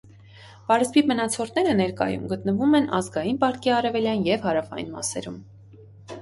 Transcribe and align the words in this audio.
Պարսպի 0.69 1.01
մնացորդները 1.11 1.75
ներկայում 1.81 2.23
գտնվում 2.31 2.73
են 2.79 2.87
ազգային 3.01 3.37
պարկի 3.45 3.75
արևելյան 3.75 4.25
և 4.31 4.49
հարավային 4.49 4.91
մասերում։ 4.97 5.39